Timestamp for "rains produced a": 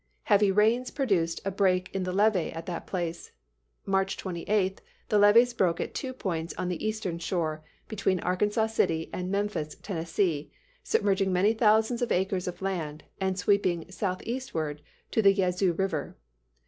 0.51-1.51